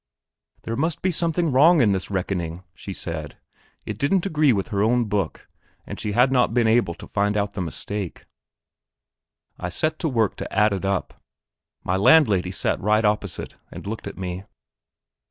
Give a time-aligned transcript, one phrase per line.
[0.63, 3.37] There must be something wrong in this reckoning, she said;
[3.85, 5.47] it didn't agree with her own book;
[5.85, 8.25] but she had not been able to find out the mistake.
[9.59, 11.21] I set to work to add up.
[11.83, 14.43] My landlady sat right opposite and looked at me.